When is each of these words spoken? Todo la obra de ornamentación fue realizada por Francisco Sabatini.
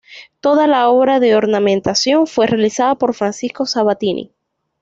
Todo 0.39 0.65
la 0.65 0.89
obra 0.89 1.19
de 1.19 1.35
ornamentación 1.35 2.25
fue 2.25 2.47
realizada 2.47 2.95
por 2.95 3.13
Francisco 3.13 3.67
Sabatini. 3.67 4.33